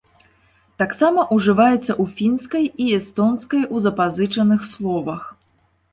Таксама 0.81 1.25
ўжываецца 1.35 1.77
ў 1.77 2.15
фінскай 2.17 2.65
і 2.85 2.89
эстонскай 2.99 3.69
у 3.77 3.83
запазычаных 3.87 4.69
словах. 4.75 5.21